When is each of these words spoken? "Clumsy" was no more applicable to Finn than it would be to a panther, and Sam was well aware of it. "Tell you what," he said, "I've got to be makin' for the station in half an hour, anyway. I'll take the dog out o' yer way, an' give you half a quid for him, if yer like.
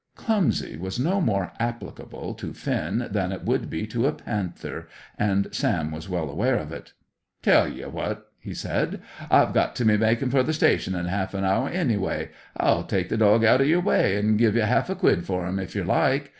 "Clumsy" 0.15 0.77
was 0.77 0.99
no 0.99 1.21
more 1.21 1.51
applicable 1.59 2.33
to 2.33 2.53
Finn 2.55 3.07
than 3.11 3.31
it 3.31 3.45
would 3.45 3.69
be 3.69 3.85
to 3.85 4.07
a 4.07 4.11
panther, 4.11 4.87
and 5.19 5.47
Sam 5.53 5.91
was 5.91 6.09
well 6.09 6.27
aware 6.27 6.55
of 6.57 6.71
it. 6.71 6.93
"Tell 7.43 7.67
you 7.67 7.87
what," 7.87 8.31
he 8.39 8.55
said, 8.55 9.01
"I've 9.29 9.53
got 9.53 9.75
to 9.75 9.85
be 9.85 9.97
makin' 9.97 10.31
for 10.31 10.41
the 10.41 10.53
station 10.53 10.95
in 10.95 11.05
half 11.05 11.35
an 11.35 11.45
hour, 11.45 11.69
anyway. 11.69 12.31
I'll 12.57 12.83
take 12.83 13.09
the 13.09 13.17
dog 13.17 13.43
out 13.43 13.61
o' 13.61 13.63
yer 13.63 13.79
way, 13.79 14.17
an' 14.17 14.37
give 14.37 14.55
you 14.55 14.63
half 14.63 14.89
a 14.89 14.95
quid 14.95 15.23
for 15.23 15.45
him, 15.45 15.59
if 15.59 15.75
yer 15.75 15.83
like. 15.83 16.29